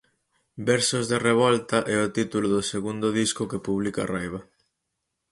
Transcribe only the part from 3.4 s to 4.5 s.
que publica Raiba.